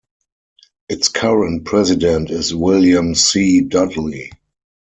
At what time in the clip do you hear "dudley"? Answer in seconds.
3.61-4.31